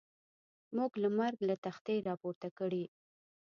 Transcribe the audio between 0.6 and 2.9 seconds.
موږ له مرګ له تختې را پورته کړي.